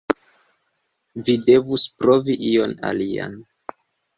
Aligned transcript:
Vi 1.27 1.35
devus 1.49 1.85
provi 1.99 2.39
ion 2.53 2.77
alian. 2.93 3.37